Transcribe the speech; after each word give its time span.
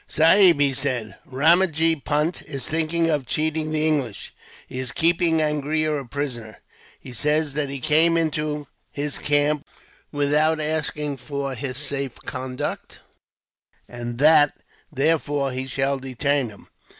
"Sahib," 0.07 0.59
he 0.59 0.73
said, 0.73 1.15
"Ramajee 1.27 2.03
Punt 2.03 2.41
is 2.47 2.67
thinking 2.67 3.07
of 3.11 3.27
cheating 3.27 3.69
the 3.71 3.85
English. 3.85 4.33
He 4.65 4.79
is 4.79 4.91
keeping 4.91 5.37
Angria 5.39 6.01
a 6.01 6.05
prisoner. 6.07 6.57
He 6.99 7.13
says 7.13 7.53
that 7.53 7.69
he 7.69 7.79
came 7.79 8.17
into 8.17 8.65
his 8.91 9.19
camp 9.19 9.63
without 10.11 10.59
asking 10.59 11.17
for 11.17 11.51
a 11.53 11.73
safe 11.75 12.15
conduct; 12.25 13.01
and 13.87 14.17
that, 14.17 14.53
therefore, 14.91 15.51
he 15.51 15.67
shall 15.67 15.99
detain 15.99 16.49
him. 16.49 16.67